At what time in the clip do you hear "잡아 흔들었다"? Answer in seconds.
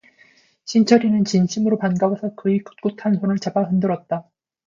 3.37-4.27